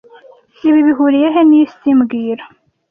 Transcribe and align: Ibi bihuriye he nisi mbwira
Ibi 0.67 0.79
bihuriye 0.87 1.27
he 1.35 1.41
nisi 1.49 1.89
mbwira 1.99 2.43